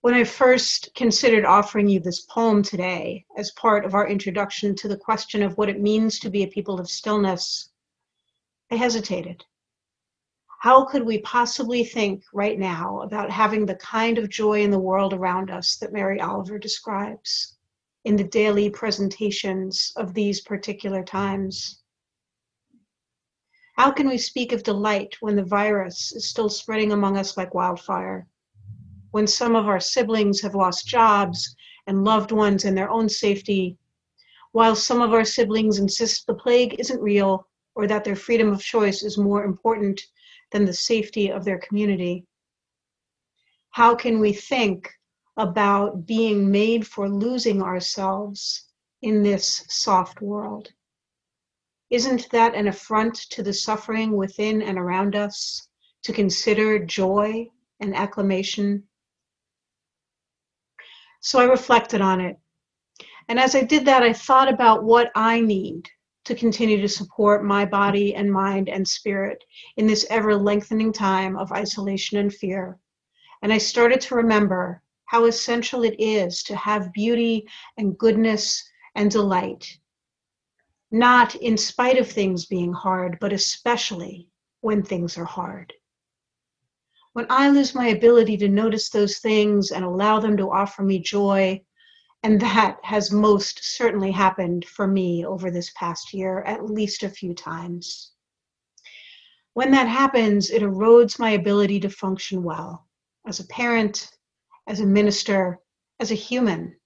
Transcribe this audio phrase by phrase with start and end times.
[0.00, 4.86] When I first considered offering you this poem today as part of our introduction to
[4.86, 7.70] the question of what it means to be a people of stillness,
[8.70, 9.44] I hesitated.
[10.60, 14.78] How could we possibly think right now about having the kind of joy in the
[14.78, 17.56] world around us that Mary Oliver describes
[18.04, 21.82] in the daily presentations of these particular times?
[23.76, 27.52] How can we speak of delight when the virus is still spreading among us like
[27.52, 28.28] wildfire?
[29.10, 31.56] When some of our siblings have lost jobs
[31.86, 33.76] and loved ones and their own safety,
[34.52, 38.60] while some of our siblings insist the plague isn't real or that their freedom of
[38.60, 40.00] choice is more important
[40.52, 42.26] than the safety of their community.
[43.70, 44.90] How can we think
[45.36, 48.66] about being made for losing ourselves
[49.02, 50.72] in this soft world?
[51.90, 55.68] Isn't that an affront to the suffering within and around us
[56.02, 57.46] to consider joy
[57.80, 58.82] and acclamation
[61.20, 62.36] so I reflected on it.
[63.28, 65.88] And as I did that, I thought about what I need
[66.24, 69.42] to continue to support my body and mind and spirit
[69.76, 72.78] in this ever lengthening time of isolation and fear.
[73.42, 78.62] And I started to remember how essential it is to have beauty and goodness
[78.94, 79.78] and delight,
[80.90, 84.28] not in spite of things being hard, but especially
[84.60, 85.72] when things are hard
[87.18, 91.00] when I lose my ability to notice those things and allow them to offer me
[91.00, 91.60] joy,
[92.22, 97.08] and that has most certainly happened for me over this past year at least a
[97.08, 98.12] few times.
[99.54, 102.86] When that happens, it erodes my ability to function well
[103.26, 104.08] as a parent,
[104.68, 105.58] as a minister,
[105.98, 106.76] as a human.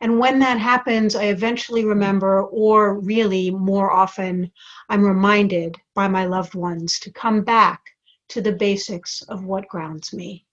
[0.00, 4.52] And when that happens, I eventually remember, or really more often,
[4.88, 7.93] I'm reminded by my loved ones to come back
[8.28, 10.46] to the basics of what grounds me.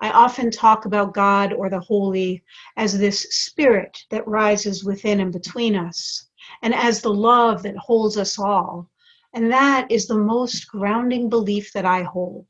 [0.00, 2.44] I often talk about God or the holy
[2.76, 6.28] as this spirit that rises within and between us,
[6.62, 8.88] and as the love that holds us all.
[9.32, 12.46] And that is the most grounding belief that I hold.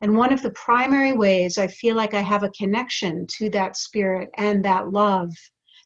[0.00, 3.76] And one of the primary ways I feel like I have a connection to that
[3.76, 5.30] spirit and that love,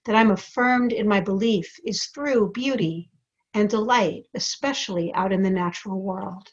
[0.05, 3.11] that I'm affirmed in my belief, is through beauty
[3.59, 6.53] and delight, especially out in the natural world.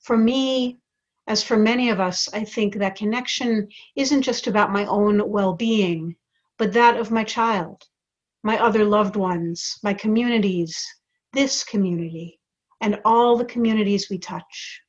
[0.00, 0.80] For me,
[1.26, 5.54] as for many of us, I think that connection isn't just about my own well
[5.54, 6.16] being,
[6.58, 7.84] but that of my child,
[8.42, 10.84] my other loved ones, my communities,
[11.32, 12.38] this community,
[12.80, 14.82] and all the communities we touch.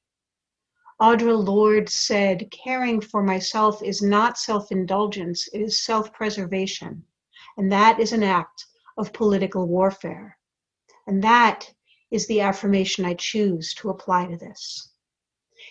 [1.01, 7.05] Audre Lorde said, caring for myself is not self indulgence, it is self preservation.
[7.57, 8.65] And that is an act
[8.97, 10.37] of political warfare.
[11.07, 11.71] And that
[12.11, 14.93] is the affirmation I choose to apply to this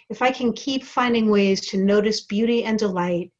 [0.09, 3.32] if I can keep finding ways to notice beauty and delight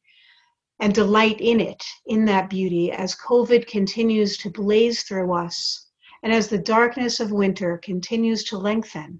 [0.79, 5.87] and delight in it, in that beauty, as COVID continues to blaze through us
[6.23, 9.19] and as the darkness of winter continues to lengthen,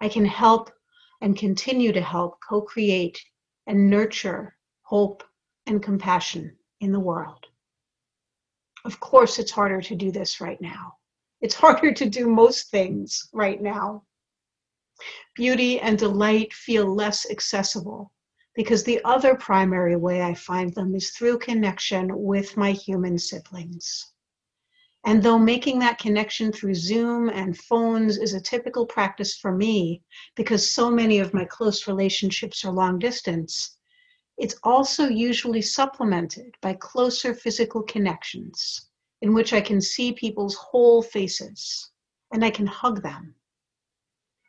[0.00, 0.70] I can help
[1.20, 3.20] and continue to help co create
[3.66, 5.24] and nurture hope
[5.66, 7.46] and compassion in the world.
[8.84, 10.94] Of course, it's harder to do this right now.
[11.42, 14.04] It's harder to do most things right now
[15.34, 18.12] beauty and delight feel less accessible
[18.54, 24.12] because the other primary way I find them is through connection with my human siblings.
[25.04, 30.02] And though making that connection through Zoom and phones is a typical practice for me
[30.36, 33.78] because so many of my close relationships are long distance,
[34.38, 38.91] it's also usually supplemented by closer physical connections
[39.22, 41.90] in which I can see people's whole faces
[42.32, 43.34] and I can hug them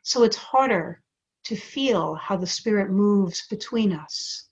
[0.06, 1.02] so it's harder
[1.44, 4.50] to feel how the Spirit moves between us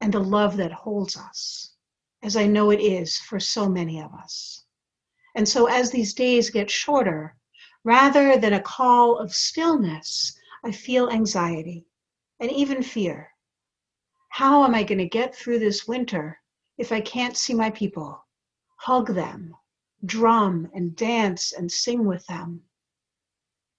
[0.00, 1.74] and the love that holds us,
[2.22, 4.64] as I know it is for so many of us.
[5.34, 7.36] And so as these days get shorter,
[7.82, 11.86] rather than a call of stillness, I feel anxiety
[12.38, 13.32] and even fear.
[14.28, 16.40] How am I going to get through this winter
[16.78, 18.24] if I can't see my people,
[18.76, 19.56] hug them,
[20.04, 22.62] drum and dance and sing with them?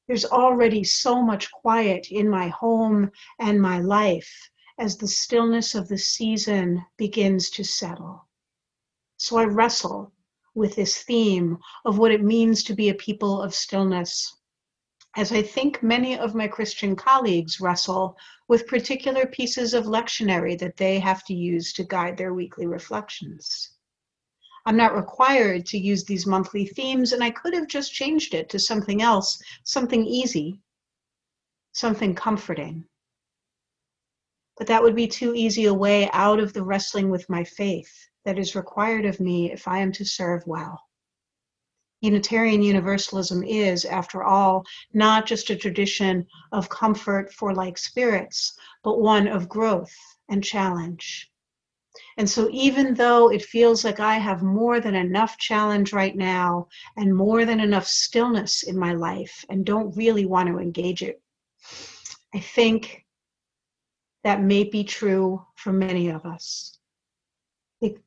[0.08, 5.88] There's already so much quiet in my home and my life as the stillness of
[5.88, 8.28] the season begins to settle.
[9.18, 10.12] So I wrestle
[10.54, 14.38] with this theme of what it means to be a people of stillness.
[15.16, 18.18] As I think many of my Christian colleagues wrestle
[18.48, 23.72] with particular pieces of lectionary that they have to use to guide their weekly reflections.
[24.68, 28.50] I'm not required to use these monthly themes, and I could have just changed it
[28.50, 30.60] to something else, something easy,
[31.74, 32.86] something comforting.
[34.58, 37.92] But that would be too easy a way out of the wrestling with my faith
[38.24, 40.82] that is required of me if I am to serve well.
[42.02, 49.00] Unitarian Universalism is, after all, not just a tradition of comfort for like spirits, but
[49.00, 49.94] one of growth
[50.30, 51.32] and challenge.
[52.18, 56.70] And so, even though it feels like I have more than enough challenge right now
[56.96, 61.22] and more than enough stillness in my life and don't really want to engage it,
[62.34, 63.06] I think
[64.24, 66.80] that may be true for many of us.
[67.82, 68.02] It,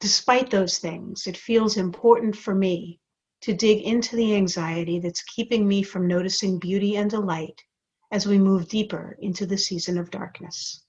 [0.00, 2.98] despite those things, it feels important for me
[3.42, 7.62] to dig into the anxiety that's keeping me from noticing beauty and delight
[8.10, 10.83] as we move deeper into the season of darkness.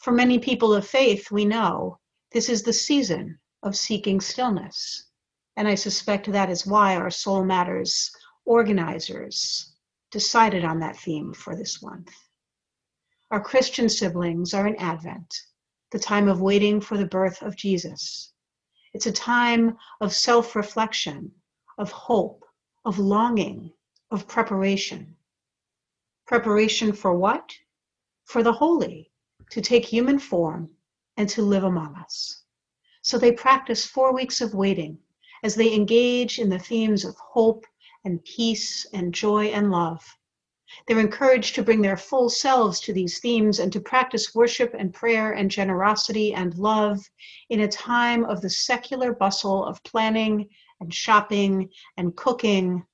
[0.00, 1.98] For many people of faith, we know
[2.32, 5.10] this is the season of seeking stillness.
[5.58, 8.10] And I suspect that is why our Soul Matters
[8.46, 9.74] organizers
[10.10, 12.10] decided on that theme for this month.
[13.30, 15.34] Our Christian siblings are in Advent,
[15.90, 18.32] the time of waiting for the birth of Jesus.
[18.94, 21.30] It's a time of self reflection,
[21.76, 22.42] of hope,
[22.86, 23.74] of longing,
[24.10, 25.14] of preparation.
[26.26, 27.54] Preparation for what?
[28.24, 29.09] For the holy,
[29.50, 30.70] to take human form
[31.16, 32.44] and to live among us.
[33.02, 34.98] So they practice four weeks of waiting
[35.42, 37.66] as they engage in the themes of hope
[38.04, 40.04] and peace and joy and love.
[40.86, 44.94] They're encouraged to bring their full selves to these themes and to practice worship and
[44.94, 47.00] prayer and generosity and love
[47.48, 50.48] in a time of the secular bustle of planning
[50.80, 52.84] and shopping and cooking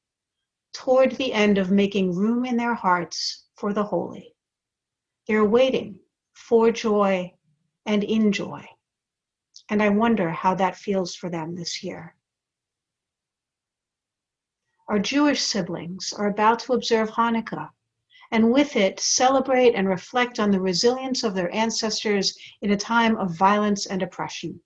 [0.73, 4.35] toward the end of making room in their hearts for the holy.
[5.27, 6.01] They're waiting
[6.37, 7.33] for joy
[7.87, 8.65] and in joy.
[9.71, 12.15] And I wonder how that feels for them this year.
[14.87, 17.71] Our Jewish siblings are about to observe Hanukkah,
[18.31, 23.17] and with it, celebrate and reflect on the resilience of their ancestors in a time
[23.17, 24.61] of violence and oppression.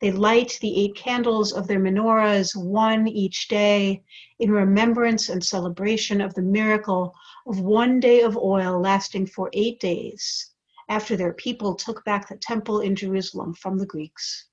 [0.00, 4.02] They light the eight candles of their menorahs, one each day,
[4.40, 7.14] in remembrance and celebration of the miracle
[7.46, 10.51] of one day of oil lasting for eight days
[10.92, 14.48] after their people took back the temple in Jerusalem from the Greeks.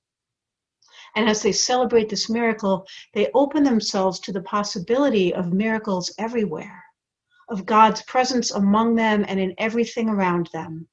[1.18, 6.82] And as they celebrate this miracle, they open themselves to the possibility of miracles everywhere,
[7.50, 10.88] of God's presence among them and in everything around them,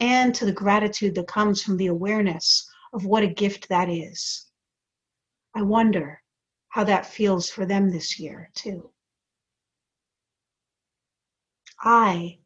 [0.00, 4.46] and to the gratitude that comes from the awareness of what a gift that is.
[5.54, 6.22] I wonder
[6.70, 8.90] how that feels for them this year, too.
[11.82, 12.38] I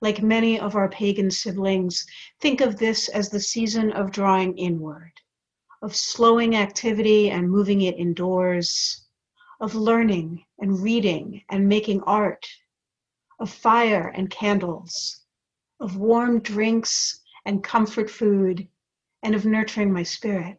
[0.00, 2.06] like many of our pagan siblings,
[2.40, 5.12] think of this as the season of drawing inward,
[5.82, 9.06] of slowing activity and moving it indoors,
[9.60, 12.46] of learning and reading and making art,
[13.38, 15.20] of fire and candles,
[15.80, 18.66] of warm drinks and comfort food,
[19.22, 20.56] and of nurturing my spirit.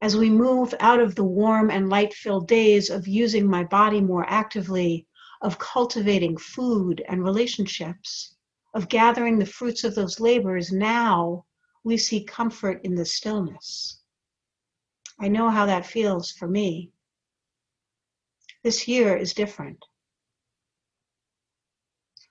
[0.00, 4.00] As we move out of the warm and light filled days of using my body
[4.00, 5.06] more actively,
[5.42, 8.34] of cultivating food and relationships,
[8.74, 11.44] of gathering the fruits of those labors, now
[11.84, 14.00] we see comfort in the stillness.
[15.20, 16.90] I know how that feels for me.
[18.62, 19.84] This year is different.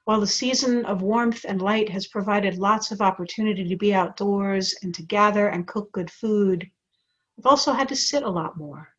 [0.05, 4.75] While the season of warmth and light has provided lots of opportunity to be outdoors
[4.81, 6.69] and to gather and cook good food,
[7.37, 8.92] I've also had to sit a lot more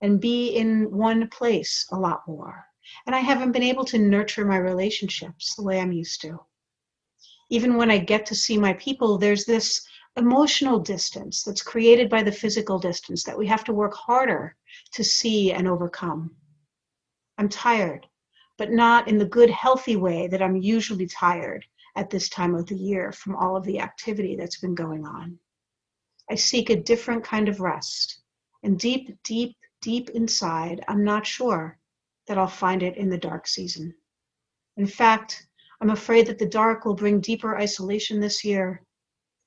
[0.00, 2.66] and be in one place a lot more
[3.06, 6.38] and I haven't been able to nurture my relationships the way I'm used to.
[7.50, 9.86] Even when I get to see my people, there's this
[10.16, 14.56] emotional distance that's created by the physical distance that we have to work harder
[14.92, 16.36] to see and overcome.
[17.38, 18.06] I'm tired,
[18.58, 21.64] but not in the good, healthy way that I'm usually tired
[21.96, 25.38] at this time of the year from all of the activity that's been going on.
[26.30, 28.20] I seek a different kind of rest.
[28.62, 31.78] And deep, deep, deep inside, I'm not sure
[32.26, 33.94] that I'll find it in the dark season.
[34.78, 35.46] In fact,
[35.82, 38.82] I'm afraid that the dark will bring deeper isolation this year,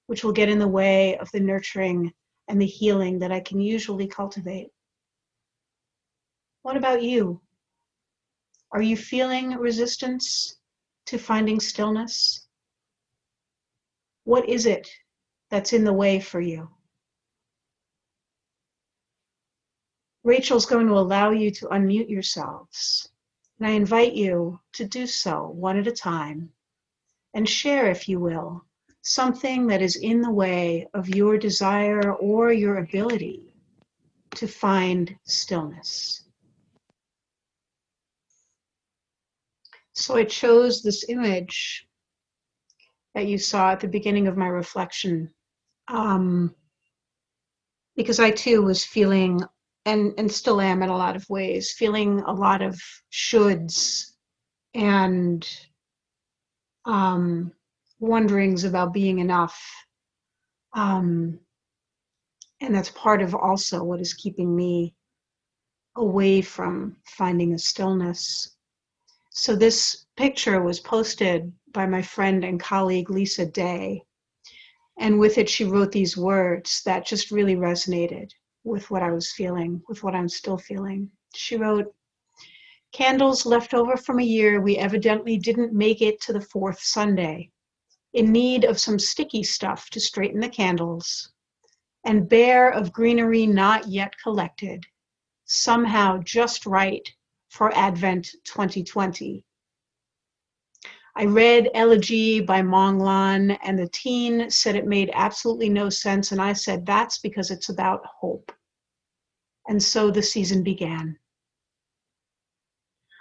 [0.06, 2.13] which will get in the way of the nurturing
[2.48, 4.70] and the healing that I can usually cultivate.
[6.62, 7.41] What about you?
[8.72, 10.60] Are you feeling resistance
[11.08, 12.48] to finding stillness?
[14.25, 14.88] What is it
[15.50, 16.70] that's in the way for you?
[20.28, 23.08] Rachel's going to allow you to unmute yourselves.
[23.58, 26.50] And I invite you to do so one at a time
[27.34, 28.66] and share, if you will,
[29.04, 33.56] something that is in the way of your desire or your ability
[34.36, 36.26] to find stillness.
[39.94, 41.88] So I chose this image
[43.16, 45.32] that you saw at the beginning of my reflection.
[45.88, 46.54] Um,
[47.96, 49.42] because I too was feeling,
[49.88, 52.77] and, and still am in a lot of ways, feeling a lot of
[53.10, 54.12] shoulds
[54.74, 55.50] and
[56.84, 57.53] um,
[57.98, 59.58] wonderings about being enough.
[60.74, 61.39] Um,
[62.60, 64.94] and that's part of also what is keeping me
[65.96, 68.58] away from finding a stillness.
[69.32, 74.03] So this picture was posted by my friend and colleague Lisa Day.
[75.00, 78.32] And with it, she wrote these words that just really resonated
[78.68, 81.10] with what I was feeling, with what I'm still feeling.
[81.34, 81.94] She wrote,
[82.92, 87.52] Candles left over from a year we evidently didn't make it to the fourth Sunday,
[88.14, 91.32] in need of some sticky stuff to straighten the candles,
[92.06, 94.84] and bare of greenery not yet collected,
[95.46, 97.08] somehow just right
[97.50, 99.44] for Advent 2020.
[101.16, 106.32] I read Elegy by Mong Lan, and the teen said it made absolutely no sense,
[106.32, 108.52] and I said, that's because it's about hope.
[109.68, 111.20] And so the season began.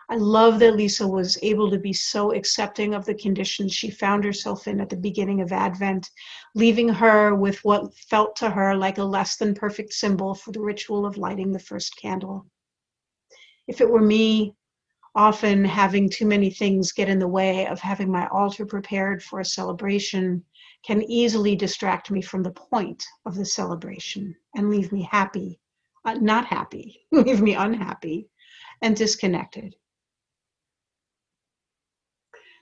[0.08, 4.22] I love that Lisa was able to be so accepting of the conditions she found
[4.22, 6.08] herself in at the beginning of Advent,
[6.54, 10.60] leaving her with what felt to her like a less than perfect symbol for the
[10.60, 12.46] ritual of lighting the first candle.
[13.66, 14.54] If it were me,
[15.16, 19.40] often having too many things get in the way of having my altar prepared for
[19.40, 20.44] a celebration
[20.84, 25.58] can easily distract me from the point of the celebration and leave me happy,
[26.06, 28.28] Uh, not happy, leave me unhappy
[28.80, 29.74] and disconnected.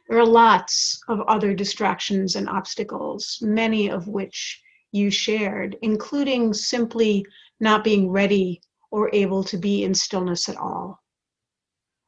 [0.09, 7.27] There are lots of other distractions and obstacles, many of which you shared, including simply
[7.61, 11.03] not being ready or able to be in stillness at all.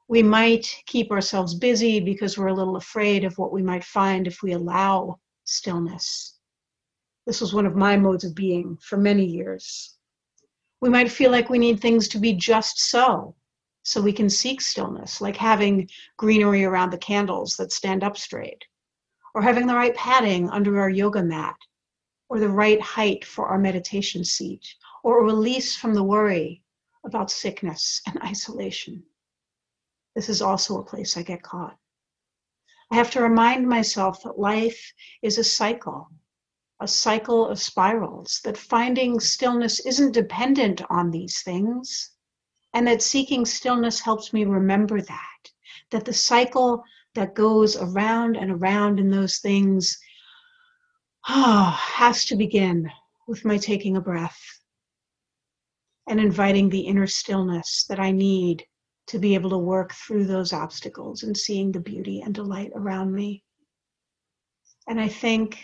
[0.09, 4.27] We might keep ourselves busy because we're a little afraid of what we might find
[4.27, 6.39] if we allow stillness.
[7.27, 9.96] This was one of my modes of being for many years.
[10.81, 13.35] We might feel like we need things to be just so,
[13.83, 18.65] so we can seek stillness, like having greenery around the candles that stand up straight,
[19.35, 21.57] or having the right padding under our yoga mat,
[22.29, 24.67] or the right height for our meditation seat,
[25.03, 26.63] or a release from the worry
[27.05, 29.03] about sickness and isolation.
[30.15, 31.77] This is also a place I get caught.
[32.91, 34.93] I have to remind myself that life
[35.23, 36.11] is a cycle,
[36.81, 42.11] a cycle of spirals, that finding stillness isn't dependent on these things
[42.75, 45.51] and that seeking stillness helps me remember that,
[45.91, 49.99] that the cycle that goes around and around in those things
[51.29, 52.91] oh, has to begin
[53.27, 54.39] with my taking a breath
[56.07, 58.65] and inviting the inner stillness that I need
[59.07, 63.13] to be able to work through those obstacles and seeing the beauty and delight around
[63.13, 63.43] me.
[64.87, 65.59] And I think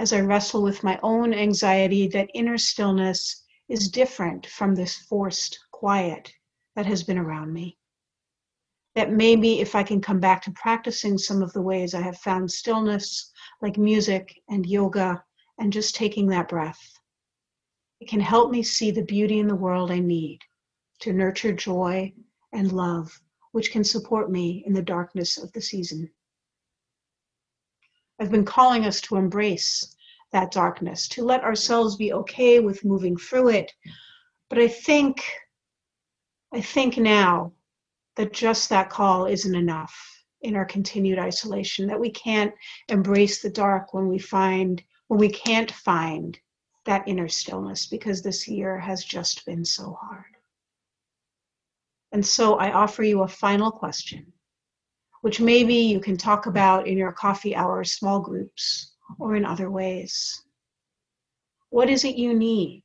[0.00, 5.58] as I wrestle with my own anxiety, that inner stillness is different from this forced
[5.72, 6.32] quiet
[6.74, 7.76] that has been around me.
[8.94, 12.16] That maybe if I can come back to practicing some of the ways I have
[12.16, 13.30] found stillness,
[13.60, 15.22] like music and yoga,
[15.58, 16.80] and just taking that breath,
[18.00, 20.38] it can help me see the beauty in the world I need
[21.00, 22.10] to nurture joy
[22.54, 23.20] and love,
[23.52, 26.10] which can support me in the darkness of the season.
[28.20, 29.96] I've been calling us to embrace
[30.32, 33.72] that darkness, to let ourselves be okay with moving through it.
[34.48, 35.24] But I think
[36.52, 37.52] I think now
[38.16, 39.94] that just that call isn't enough
[40.42, 42.52] in our continued isolation, that we can't
[42.88, 46.38] embrace the dark when we find, when we can't find
[46.86, 50.36] that inner stillness because this year has just been so hard.
[52.12, 54.32] And so I offer you a final question,
[55.22, 59.70] which maybe you can talk about in your coffee hour small groups or in other
[59.70, 60.42] ways.
[61.70, 62.82] What is it you need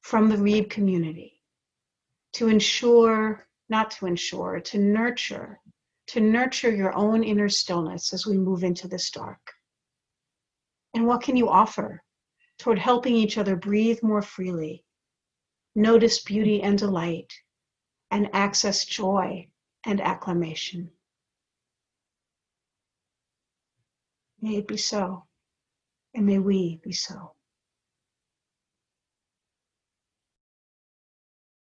[0.00, 1.40] from the Reeb community
[2.34, 5.60] to ensure, not to ensure, to nurture,
[6.08, 9.40] to nurture your own inner stillness as we move into this dark?
[10.94, 12.02] And what can you offer
[12.58, 14.84] toward helping each other breathe more freely,
[15.74, 17.32] notice beauty and delight,
[18.10, 19.48] and access joy
[19.86, 20.90] and acclamation?
[24.42, 25.24] May it be so,
[26.14, 27.34] and may we be so.